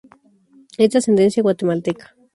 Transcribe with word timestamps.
Es 0.79 0.89
de 0.89 0.97
ascendencia 0.97 1.43
guatemalteca. 1.43 2.15